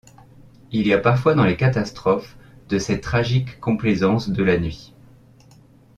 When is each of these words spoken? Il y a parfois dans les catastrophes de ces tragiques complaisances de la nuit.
Il 0.71 0.87
y 0.87 0.93
a 0.93 0.97
parfois 0.97 1.35
dans 1.35 1.43
les 1.43 1.55
catastrophes 1.57 2.35
de 2.69 2.79
ces 2.79 2.99
tragiques 3.01 3.59
complaisances 3.59 4.31
de 4.31 4.41
la 4.43 4.57
nuit. 4.57 4.95